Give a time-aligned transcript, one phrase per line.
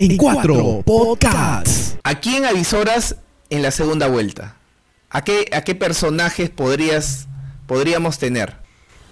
[0.00, 1.96] en cuatro podcasts.
[2.02, 3.16] ¿A quién avisoras
[3.50, 4.56] en la segunda vuelta?
[5.10, 7.28] ¿A qué, a qué personajes podrías,
[7.66, 8.56] podríamos tener?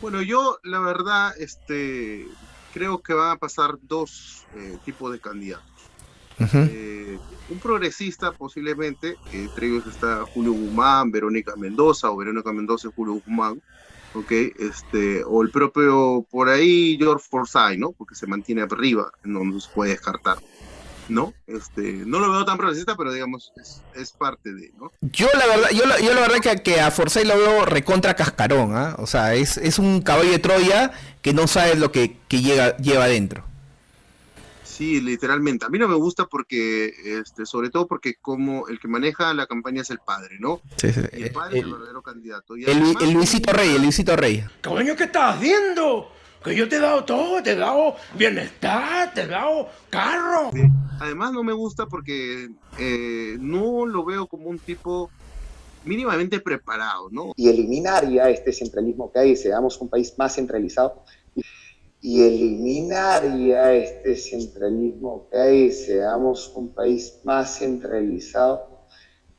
[0.01, 2.27] Bueno, yo la verdad, este,
[2.73, 5.65] creo que van a pasar dos eh, tipos de candidatos.
[6.39, 7.19] Eh,
[7.49, 13.15] un progresista posiblemente, entre ellos está Julio Guzmán, Verónica Mendoza o Verónica Mendoza y Julio
[13.15, 13.63] Guzmán,
[14.13, 14.31] ¿ok?
[14.59, 17.93] Este, o el propio, por ahí, George Forsyth, ¿no?
[17.93, 20.37] Porque se mantiene arriba, no se puede descartar.
[21.09, 21.35] ¿No?
[21.47, 23.53] Este, no lo veo tan progresista, pero digamos,
[23.95, 24.91] es, parte de, ¿no?
[25.01, 28.15] Yo la verdad, yo la, yo la verdad que, que a Forsyth lo veo recontra
[28.15, 28.97] cascarón, ¿ah?
[28.99, 30.93] O sea, es, es un caballo de Troya
[31.23, 33.45] que no sabe lo que, que llega, lleva adentro.
[34.77, 35.65] Sí, literalmente.
[35.65, 39.47] A mí no me gusta porque, este, sobre todo porque como el que maneja la
[39.47, 40.61] campaña es el padre, ¿no?
[40.77, 41.01] Sí, sí.
[41.13, 42.57] el padre es el verdadero candidato.
[42.57, 44.45] el, Luisito Rey, el Luisito Rey.
[44.63, 46.13] Coño, ¿qué estás haciendo?
[46.47, 50.53] Que yo te he dado todo, te he dado bienestar, te he dado carro.
[51.01, 55.11] Además no me gusta porque eh, no lo veo como un tipo
[55.85, 57.33] mínimamente preparado, ¿no?
[57.35, 61.03] Y eliminar ya este centralismo que hay, seamos un país más centralizado
[62.01, 68.87] y eliminar ya este centralismo que hay, seamos un país más centralizado.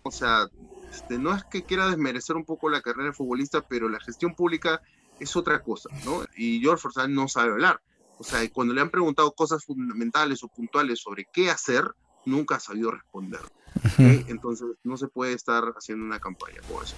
[0.04, 0.50] O sea,
[0.92, 4.36] este, no es que quiera desmerecer un poco la carrera de futbolista, pero la gestión
[4.36, 4.82] pública
[5.20, 6.24] es otra cosa, ¿no?
[6.36, 7.82] Y George Forsyth no sabe hablar.
[8.20, 11.84] O sea, cuando le han preguntado cosas fundamentales o puntuales sobre qué hacer,
[12.26, 13.42] nunca ha sabido responder.
[13.98, 16.96] Entonces, no se puede estar haciendo una campaña por eso.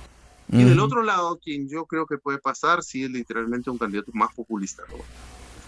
[0.51, 4.11] Y del otro lado, quien yo creo que puede pasar, sí es literalmente un candidato
[4.13, 4.97] más populista, ¿no?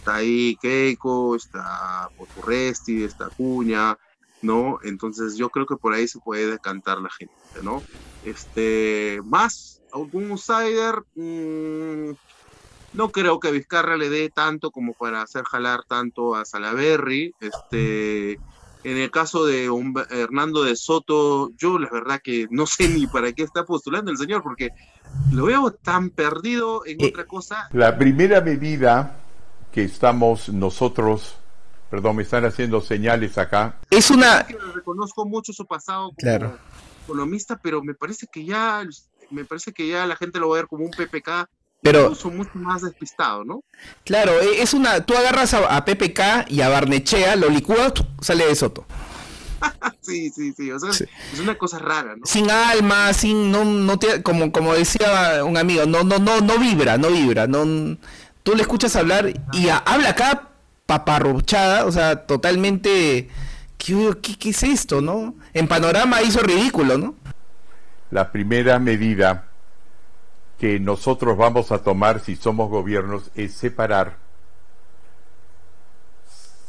[0.02, 4.00] está ahí Keiko, está Poturresti, está Cuña,
[4.42, 4.80] ¿no?
[4.84, 7.84] Entonces yo creo que por ahí se puede decantar la gente, ¿no?
[8.26, 12.14] Este, más algún outsider, mm,
[12.94, 18.34] no creo que Vizcarra le dé tanto como para hacer jalar tanto a Salaberry, este,
[18.84, 19.70] en el caso de
[20.10, 24.18] Hernando de Soto, yo la verdad que no sé ni para qué está postulando el
[24.18, 24.70] señor, porque
[25.32, 27.70] lo veo tan perdido en eh, otra cosa.
[27.72, 29.18] La primera medida
[29.72, 31.38] que estamos nosotros,
[31.90, 33.78] perdón, me están haciendo señales acá.
[33.90, 34.46] Es una...
[34.74, 36.58] Reconozco mucho su pasado como
[37.06, 38.84] economista, pero me parece que ya,
[39.30, 41.48] me parece que ya la gente lo va a ver como un PPK
[41.82, 43.64] pero incluso mucho más despistado, ¿no?
[44.06, 48.56] Claro, e, es una, tú agarras a, PPK y a Barnechea, lo licúas, sale de
[48.56, 48.86] Soto.
[50.02, 52.26] sí, sí, sí, o sea, es una cosa rara, ¿no?
[52.26, 56.98] Sin alma, sin, no, no como, como decía un amigo, no, no, no, no vibra,
[56.98, 57.98] no vibra, no,
[58.44, 60.50] tú le escuchas hablar y habla acá
[60.86, 63.30] paparrochada, o sea, totalmente...
[63.78, 65.36] ¿qué, ¿qué, es esto, no?
[65.54, 67.16] En panorama hizo ridículo, ¿no?
[68.12, 69.51] La primera medida
[70.62, 74.18] que nosotros vamos a tomar si somos gobiernos es separar,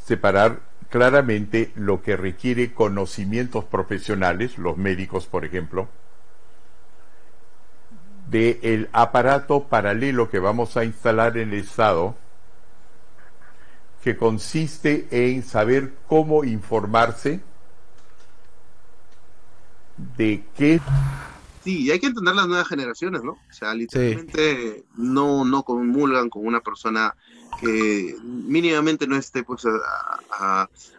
[0.07, 5.91] separar claramente lo que requiere conocimientos profesionales, los médicos, por ejemplo,
[8.31, 12.15] del aparato paralelo que vamos a instalar en el Estado,
[14.03, 17.43] que consiste en saber cómo informarse
[20.17, 20.81] de qué...
[21.65, 23.33] Sí, y hay que entender las nuevas generaciones, ¿no?
[23.33, 27.15] O sea, literalmente no, no comulgan con una persona
[27.61, 29.65] que mínimamente no esté pues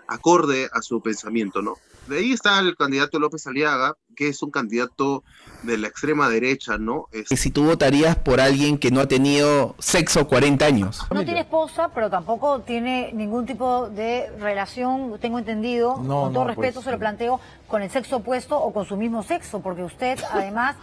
[0.08, 1.78] acorde a su pensamiento, ¿no?
[2.08, 5.24] De ahí está el candidato López Aliaga, que es un candidato
[5.64, 7.08] de la extrema derecha, ¿no?
[7.14, 7.30] Es...
[7.30, 11.00] Si tú votarías por alguien que no ha tenido sexo 40 años.
[11.14, 16.76] No tiene esposa, pero tampoco tiene ningún tipo de relación, tengo entendido, con todo respeto
[16.76, 20.20] pues, se lo planteo, con el sexo opuesto o con su mismo sexo, porque usted
[20.32, 20.76] además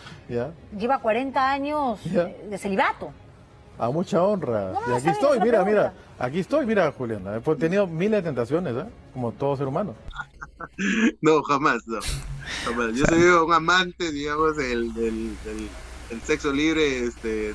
[0.76, 3.12] lleva 40 años de celibato.
[3.80, 4.74] A mucha honra.
[4.86, 7.36] y aquí estoy, mira, mira, aquí estoy, mira, Juliana.
[7.36, 8.84] He tenido miles de tentaciones, ¿eh?
[9.14, 9.94] Como todo ser humano.
[11.22, 11.98] no, jamás, no.
[12.90, 15.34] Yo soy un amante, digamos, del, del,
[16.24, 17.54] sexo libre, este,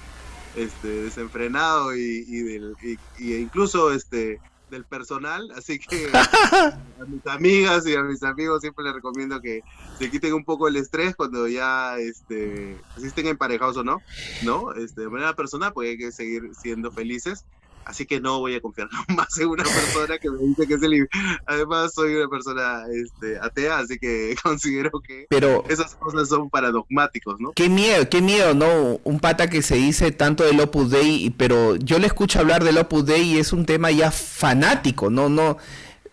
[0.55, 2.75] este, desenfrenado y, del,
[3.19, 4.39] y, incluso este
[4.69, 9.61] del personal, así que a mis amigas y a mis amigos siempre les recomiendo que
[9.97, 14.01] se quiten un poco el estrés cuando ya este, estén emparejados o no,
[14.43, 14.73] ¿no?
[14.73, 17.45] Este, de manera personal, pues hay que seguir siendo felices
[17.85, 20.83] así que no voy a confiar más en una persona que me dice que es
[20.83, 21.07] el...
[21.45, 25.27] Además, soy una persona este, atea, así que considero que
[25.69, 27.51] esas cosas son paradigmáticos, ¿no?
[27.53, 28.99] Qué miedo, qué miedo, ¿no?
[29.03, 32.77] Un pata que se dice tanto del Opus Dei, pero yo le escucho hablar del
[32.77, 35.29] Opus Dei y es un tema ya fanático, ¿no?
[35.29, 35.57] No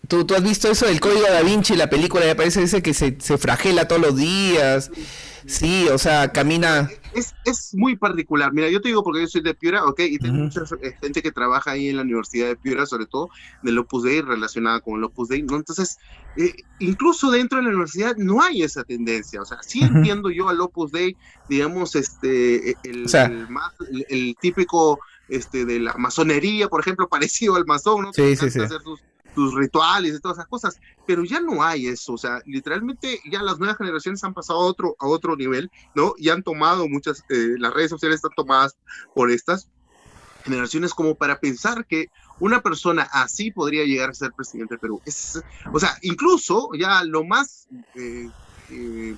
[0.07, 2.93] ¿Tú, tú has visto eso del código da Vinci, la película, me parece ese que
[2.93, 4.91] se, se fragela todos los días.
[5.45, 6.89] Sí, o sea, camina.
[7.15, 8.53] Es, es muy particular.
[8.53, 11.21] Mira, yo te digo porque yo soy de Piura, ok, y tengo mucha eh, gente
[11.21, 13.29] que trabaja ahí en la Universidad de Piura, sobre todo
[13.61, 15.55] del Opus Dei, relacionada con el Opus Dei, ¿no?
[15.55, 15.97] Entonces,
[16.37, 19.41] eh, incluso dentro de la universidad no hay esa tendencia.
[19.41, 21.15] O sea, sí entiendo yo al Opus Dei,
[21.49, 23.73] digamos, este, e, el, el, más,
[24.09, 24.99] el, típico
[25.29, 28.13] este, de la masonería, por ejemplo, parecido al masón, ¿no?
[28.13, 28.59] Sí, sí, sí.
[28.59, 29.01] Hacer sus,
[29.33, 33.41] tus rituales y todas esas cosas, pero ya no hay eso, o sea, literalmente ya
[33.41, 36.13] las nuevas generaciones han pasado a otro, a otro nivel, ¿no?
[36.17, 38.77] Y han tomado muchas, eh, las redes sociales están tomadas
[39.13, 39.67] por estas
[40.43, 42.07] generaciones como para pensar que
[42.39, 45.01] una persona así podría llegar a ser presidente de Perú.
[45.05, 45.41] Es,
[45.71, 48.29] o sea, incluso ya lo más eh,
[48.69, 49.15] eh,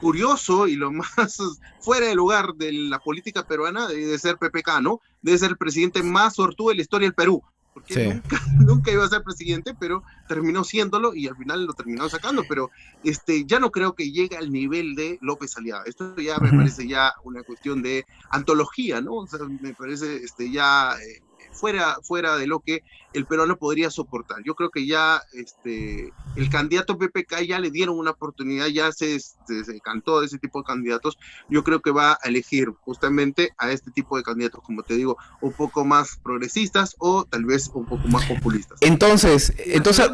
[0.00, 1.38] curioso y lo más
[1.80, 5.00] fuera de lugar de la política peruana de ser PPK, ¿no?
[5.20, 7.42] Debe ser el presidente más sortudo de la historia del Perú
[7.74, 12.08] porque nunca, nunca, iba a ser presidente, pero terminó siéndolo y al final lo terminó
[12.08, 12.70] sacando, pero
[13.02, 15.82] este, ya no creo que llegue al nivel de López Aliaga.
[15.84, 19.14] Esto ya me parece ya una cuestión de antología, ¿no?
[19.14, 21.20] O sea, me parece este, ya eh,
[21.54, 22.82] fuera, fuera de lo que
[23.14, 24.38] el peruano podría soportar.
[24.44, 29.18] Yo creo que ya este, el candidato PPK ya le dieron una oportunidad, ya se,
[29.20, 29.34] se,
[29.82, 31.16] cantó de ese tipo de candidatos.
[31.48, 35.16] Yo creo que va a elegir justamente a este tipo de candidatos, como te digo,
[35.40, 38.78] un poco más progresistas o tal vez un poco más populistas.
[38.80, 40.10] Entonces, entonces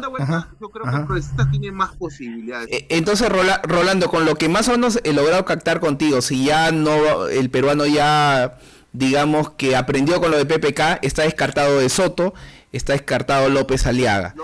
[0.59, 2.69] yo creo que progresistas tienen más posibilidades.
[2.71, 3.29] E, entonces,
[3.63, 7.49] Rolando, con lo que más o menos he logrado captar contigo, si ya no, el
[7.49, 8.59] peruano ya
[8.93, 12.33] digamos que aprendió con lo de PPK, está descartado de Soto,
[12.71, 14.35] está descartado López Aliaga.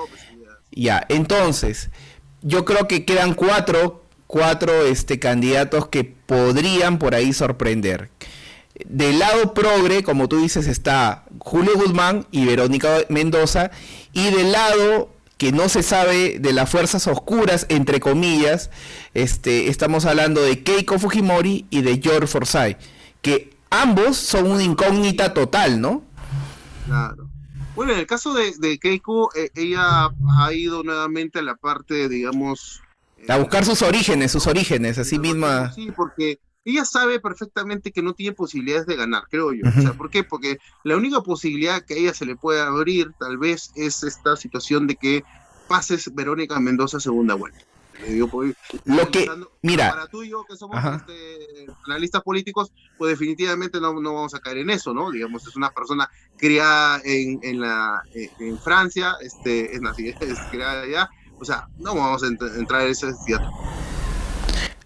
[0.71, 1.89] Ya, entonces,
[2.41, 8.09] yo creo que quedan cuatro, cuatro este, candidatos que podrían por ahí sorprender.
[8.85, 13.71] Del lado progre, como tú dices, está Julio Guzmán y Verónica Mendoza,
[14.13, 18.69] y del lado que no se sabe de las fuerzas oscuras, entre comillas,
[19.13, 22.77] este, estamos hablando de Keiko Fujimori y de George Forsyth,
[23.21, 26.03] que ambos son una incógnita total, ¿no?
[26.85, 27.29] Claro.
[27.75, 30.09] Bueno, en el caso de, Keiko, eh, ella
[30.39, 32.81] ha ido nuevamente a la parte, digamos...
[33.27, 35.71] a buscar sus orígenes, sus orígenes, así misma.
[35.73, 39.61] Sí, porque ella sabe perfectamente que no tiene posibilidades de ganar, creo yo.
[39.69, 40.23] O sea, ¿por qué?
[40.23, 44.35] Porque la única posibilidad que a ella se le puede abrir, tal vez, es esta
[44.35, 45.23] situación de que
[45.67, 47.59] pases Verónica Mendoza segunda vuelta.
[48.85, 49.27] Lo que,
[49.61, 54.35] mira, para tú y yo que somos este, analistas políticos, pues definitivamente no, no, vamos
[54.35, 55.11] a caer en eso, ¿no?
[55.11, 60.83] Digamos, es una persona criada en, en, la, en Francia, este, es nacida, es criada
[60.83, 61.09] allá,
[61.39, 63.49] o sea, no vamos a entrar en ese teatro.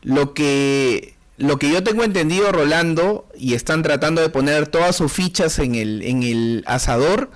[0.02, 5.12] Lo que, lo que yo tengo entendido, Rolando, y están tratando de poner todas sus
[5.12, 7.30] fichas en el, en el asador,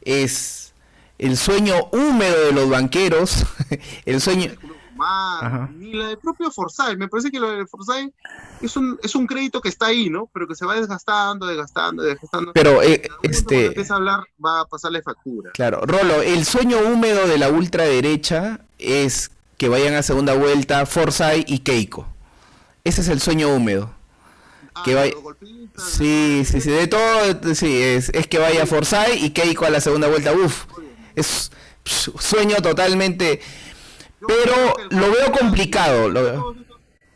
[0.00, 0.72] es
[1.18, 3.46] el sueño húmedo de los banqueros,
[4.04, 4.52] el sueño
[5.76, 6.96] ni la del propio Forsyth.
[6.96, 8.12] Me parece que lo de Forsyth
[8.60, 10.28] es un, es un crédito que está ahí, ¿no?
[10.32, 12.52] Pero que se va desgastando, desgastando, desgastando.
[12.52, 13.66] Pero eh, este.
[13.66, 15.50] empieza a hablar, va a pasarle factura.
[15.52, 21.48] Claro, Rolo, el sueño húmedo de la ultraderecha es que vayan a segunda vuelta Forsyth
[21.48, 22.06] y Keiko.
[22.84, 23.90] Ese es el sueño húmedo.
[24.74, 25.12] Ah, que vaya...
[25.76, 29.80] Sí, sí, sí, de todo, sí, es, es que vaya Forsyth y Keiko a la
[29.80, 30.32] segunda vuelta.
[30.32, 30.64] Uf,
[31.14, 31.50] es
[31.84, 33.40] sueño totalmente
[34.26, 36.08] pero lo veo complicado.
[36.08, 36.56] Lo veo.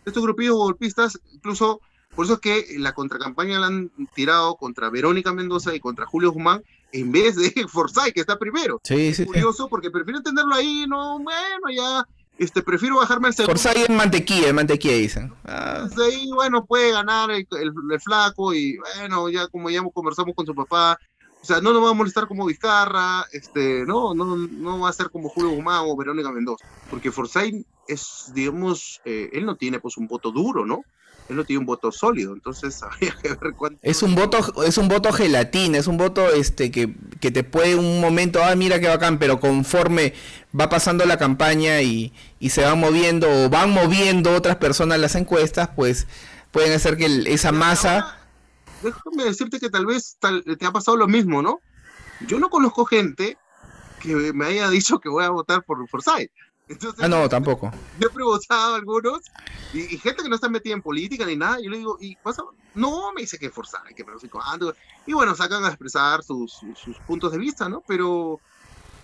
[0.04, 1.80] Estos grupillos golpistas, incluso
[2.16, 6.32] por eso es que la contracampaña la han tirado contra Verónica Mendoza y contra Julio
[6.32, 8.80] Guzmán en vez de Forsyth, que está primero.
[8.82, 12.06] Sí, sí, curioso porque prefiero tenerlo ahí, no, bueno, ya,
[12.38, 13.60] este, prefiero bajarme al segundo.
[13.60, 15.34] Forsyth en mantequilla, en mantequilla dicen.
[15.44, 15.86] Ah.
[16.04, 17.46] ahí, bueno, puede ganar el,
[18.02, 20.98] flaco y bueno, ya como ya conversamos con su papá,
[21.42, 24.92] o sea, no nos va a molestar como Vizcarra, este, no, no, no va a
[24.92, 29.78] ser como Julio Guzmán o Verónica Mendoza, porque Forsyth es, digamos, eh, él no tiene
[29.78, 30.82] pues un voto duro, ¿no?
[31.28, 33.78] Él no tiene un voto sólido, entonces habría que ver cuánto...
[33.82, 37.76] Es un voto, es un voto gelatina, es un voto este que, que te puede
[37.76, 40.14] un momento, ah, mira qué bacán, pero conforme
[40.58, 45.14] va pasando la campaña y, y se van moviendo o van moviendo otras personas las
[45.14, 46.06] encuestas, pues
[46.50, 48.18] pueden hacer que esa masa
[48.82, 50.18] déjame decirte que tal vez
[50.58, 51.60] te ha pasado lo mismo, ¿no?
[52.26, 53.36] Yo no conozco gente
[54.00, 56.30] que me haya dicho que voy a votar por Forsyth.
[56.98, 57.70] ah, no, tampoco.
[57.98, 59.20] Yo he preguntado a algunos
[59.72, 61.58] y, gente que no está metida en política ni nada.
[61.60, 62.42] Yo le digo, ¿y pasa?
[62.74, 64.74] No, me dice que Forsyth, que no sé cuándo.
[65.06, 67.82] Y bueno, sacan a expresar sus, sus puntos de vista, ¿no?
[67.86, 68.40] Pero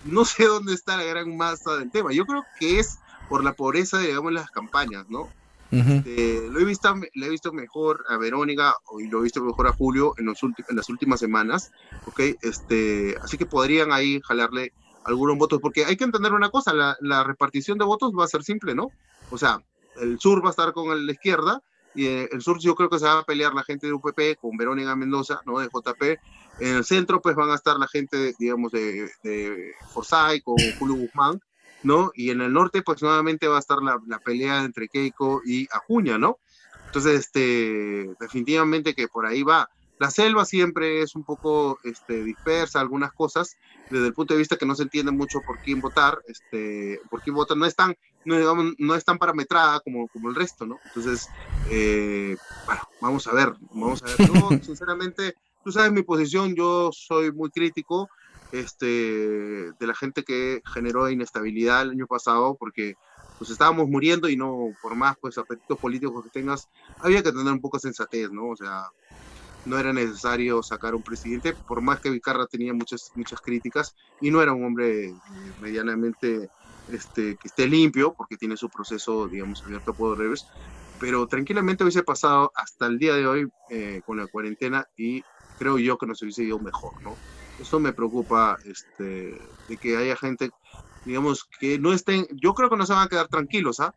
[0.05, 2.11] no sé dónde está la gran masa del tema.
[2.11, 2.99] Yo creo que es
[3.29, 5.29] por la pobreza, digamos, las campañas, ¿no?
[5.73, 9.67] Este, lo he visto, le he visto mejor a Verónica y lo he visto mejor
[9.67, 11.71] a Julio en, los en las últimas semanas,
[12.05, 12.19] ¿ok?
[12.41, 14.73] Este, así que podrían ahí jalarle
[15.05, 18.27] algunos votos, porque hay que entender una cosa, la, la, repartición de votos va a
[18.27, 18.91] ser simple, ¿no?
[19.31, 19.63] O sea,
[20.01, 21.61] el sur va a estar con la izquierda
[21.95, 24.39] y eh, el sur yo creo que se va a pelear la gente de UPP
[24.39, 25.59] con Verónica Mendoza, ¿no?
[25.59, 26.19] De JP.
[26.59, 30.95] En el centro pues van a estar la gente, digamos, de, de Forsyth con Julio
[30.95, 31.39] Guzmán,
[31.83, 32.11] ¿no?
[32.15, 35.67] Y en el norte pues nuevamente va a estar la, la pelea entre Keiko y
[35.71, 36.39] Acuña, ¿no?
[36.93, 39.67] Entonces, este, definitivamente que por ahí va.
[39.97, 43.57] La selva siempre es un poco este, dispersa, algunas cosas,
[43.89, 47.21] desde el punto de vista que no se entiende mucho por quién votar, este, por
[47.21, 50.67] quién votar, no es tan, no, digamos, no es tan parametrada como, como el resto,
[50.67, 50.77] ¿no?
[50.85, 51.29] Entonces,
[51.71, 52.37] eh,
[52.67, 54.27] bueno, vamos a ver, vamos a ver.
[54.27, 58.07] Yo, sinceramente, tú sabes mi posición, yo soy muy crítico
[58.53, 62.93] este, de la gente que generó inestabilidad el año pasado, porque
[63.39, 66.69] pues estábamos muriendo y no, por más pues apetitos políticos que tengas,
[66.99, 68.49] había que tener un poco de sensatez, ¿no?
[68.49, 68.85] O sea,
[69.65, 74.29] no era necesario sacar un presidente, por más que Vicarra tenía muchas, muchas críticas y
[74.29, 75.11] no era un hombre
[75.59, 76.47] medianamente
[76.89, 80.45] este, que esté limpio, porque tiene su proceso, digamos, abierto por revés,
[80.99, 85.23] pero tranquilamente hubiese pasado hasta el día de hoy eh, con la cuarentena y
[85.57, 87.15] creo yo que nos hubiese ido mejor, ¿no?
[87.59, 90.51] Eso me preocupa, este, de que haya gente,
[91.05, 93.93] digamos, que no estén, yo creo que no se van a quedar tranquilos, ¿ah?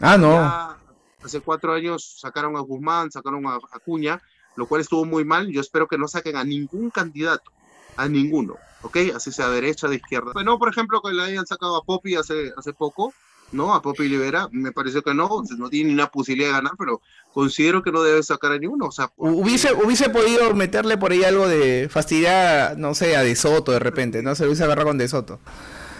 [0.00, 0.32] Ah, no.
[0.32, 0.80] Ya
[1.22, 4.20] hace cuatro años sacaron a Guzmán, sacaron a Acuña,
[4.56, 5.48] lo cual estuvo muy mal.
[5.50, 7.50] Yo espero que no saquen a ningún candidato,
[7.96, 8.96] a ninguno, ¿ok?
[9.14, 10.32] Así sea derecha, de izquierda.
[10.32, 13.12] Bueno, por ejemplo, que le hayan sacado a Poppy hace, hace poco,
[13.52, 13.74] ¿no?
[13.74, 17.00] A Poppy Libera, me pareció que no, no tiene ni una posibilidad de ganar, pero
[17.32, 18.86] considero que no debe sacar a ninguno.
[18.86, 23.34] O sea, hubiese, hubiese podido meterle por ahí algo de fastidiar, no sé, a De
[23.34, 24.34] Soto de repente, ¿no?
[24.34, 25.40] Se lo hubiese agarrado con De Soto.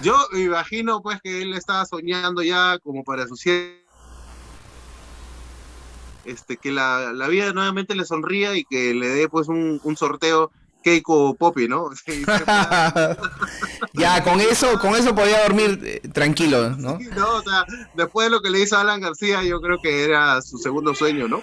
[0.03, 3.37] Yo me imagino pues que él estaba soñando ya como para su
[6.25, 9.97] este, que la, la, vida nuevamente le sonría y que le dé pues un, un
[9.97, 10.51] sorteo
[10.83, 11.91] Keiko Poppy, ¿no?
[13.93, 16.99] ya, con eso, con eso podía dormir eh, tranquilo, ¿no?
[16.99, 20.05] Sí, no, o sea, después de lo que le hizo Alan García, yo creo que
[20.05, 21.43] era su segundo sueño, ¿no?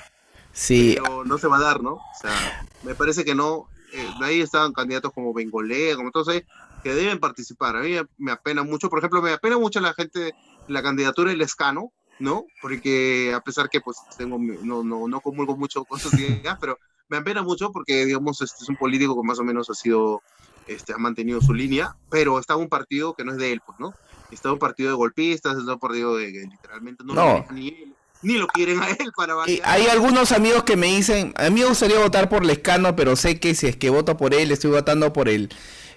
[0.54, 0.98] Sí.
[1.02, 1.94] Pero no se va a dar, ¿no?
[1.94, 3.68] O sea, me parece que no.
[3.94, 6.44] Eh, ahí estaban candidatos como Bengolé, como todos ahí,
[6.84, 7.76] que deben participar.
[7.78, 10.34] A mí me apena mucho, por ejemplo, me apena mucho la gente,
[10.68, 12.46] la candidatura del Escano, ¿no?
[12.62, 16.80] Porque a pesar que pues tengo, no, no, no comulgo mucho con sus ideas, pero
[17.10, 20.22] me apena mucho porque, digamos, este es un político que más o menos ha sido,
[20.68, 23.80] este, ha mantenido su línea, pero está un partido que no es de él, pues,
[23.80, 23.94] ¿no?
[24.32, 27.46] Está un partido de golpistas, está un partido de que literalmente no, no.
[27.48, 29.62] Lo ni él, ni lo quieren a él para variar.
[29.64, 33.40] Hay algunos amigos que me dicen, a mí me gustaría votar por Lescano, pero sé
[33.40, 35.50] que si es que voto por él, estoy votando por él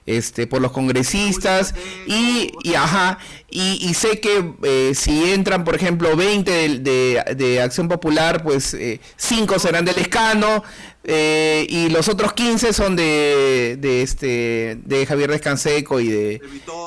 [0.07, 1.75] este por los congresistas
[2.07, 3.19] y, y ajá
[3.51, 8.43] y, y, sé que eh, si entran por ejemplo 20 de, de, de Acción Popular
[8.43, 8.77] pues
[9.17, 10.63] 5 eh, serán del escano
[11.05, 16.43] eh, y los otros 15 son de, de este de Javier Descanseco y de,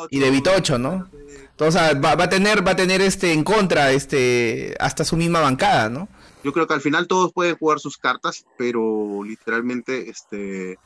[0.09, 1.07] y de Vitocho no
[1.51, 5.39] entonces va, va, a tener va a tener este en contra este hasta su misma
[5.41, 6.07] bancada no
[6.43, 10.77] yo creo que al final todos pueden jugar sus cartas pero literalmente este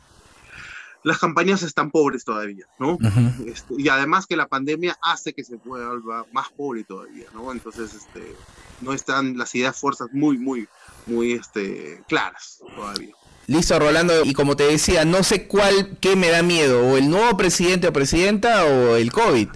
[1.04, 2.94] las campañas están pobres todavía, ¿no?
[2.94, 3.48] Uh -huh.
[3.48, 7.51] este, y además que la pandemia hace que se vuelva más pobre todavía, ¿no?
[7.51, 8.36] Entonces, este,
[8.82, 10.68] no están las ideas fuerzas muy, muy,
[11.06, 13.13] muy este, claras todavía.
[13.48, 17.10] Listo, Rolando, y como te decía, no sé cuál, qué me da miedo, o el
[17.10, 19.48] nuevo presidente o presidenta o el COVID.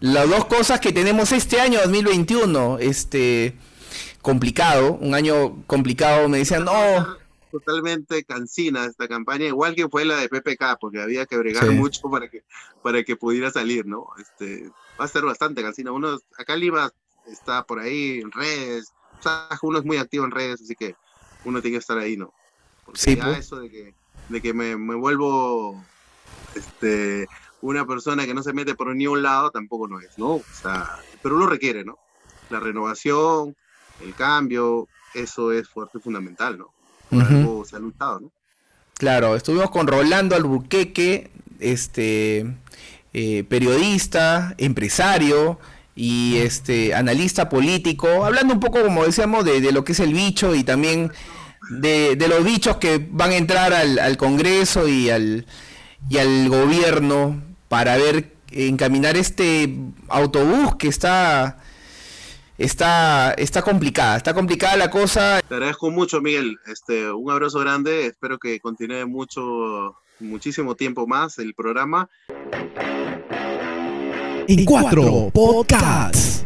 [0.00, 3.56] Las dos cosas que tenemos este año 2021, este
[4.20, 7.16] complicado, un año complicado, me decían, no,
[7.52, 11.74] totalmente cansina esta campaña, igual que fue la de PPK, porque había que bregar sí.
[11.74, 12.42] mucho para que,
[12.82, 14.08] para que pudiera salir, ¿no?
[14.18, 15.92] Este, va a ser bastante cansina.
[15.92, 16.90] Uno, acá Lima
[17.26, 20.96] está por ahí en redes, o sea, uno es muy activo en redes, así que
[21.44, 22.32] uno tiene que estar ahí, ¿no?
[22.84, 23.40] Porque sí, ya pues.
[23.40, 23.94] eso de que,
[24.30, 25.84] de que me, me, vuelvo
[26.54, 27.28] este,
[27.60, 30.36] una persona que no se mete por ni un lado, tampoco no es, ¿no?
[30.36, 31.98] O sea, pero uno requiere, ¿no?
[32.48, 33.54] La renovación,
[34.00, 36.72] el cambio, eso es fuerte, fundamental, ¿no?
[37.12, 37.64] Uh -huh.
[37.64, 38.32] se ha luchado, ¿no?
[38.94, 42.46] Claro, estuvimos con Rolando Alburqueque, este
[43.12, 45.58] eh, periodista, empresario
[45.94, 50.14] y este analista político, hablando un poco, como decíamos, de, de lo que es el
[50.14, 51.12] bicho y también
[51.70, 55.46] de, de los bichos que van a entrar al, al, Congreso y al,
[56.08, 59.74] y al gobierno para ver encaminar este
[60.08, 61.58] autobús que está
[62.58, 65.40] está, está complicada, está complicada la cosa.
[65.46, 66.58] Te agradezco mucho, Miguel.
[66.66, 68.06] Este, un abrazo grande.
[68.06, 72.08] Espero que continúe mucho, muchísimo tiempo más el programa.
[74.48, 76.32] En cuatro podcasts.